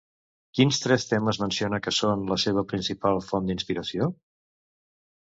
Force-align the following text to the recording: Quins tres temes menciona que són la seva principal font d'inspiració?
Quins 0.59 0.79
tres 0.85 1.05
temes 1.11 1.41
menciona 1.43 1.81
que 1.89 1.95
són 1.99 2.25
la 2.33 2.39
seva 2.47 2.65
principal 2.75 3.23
font 3.31 3.49
d'inspiració? 3.53 4.13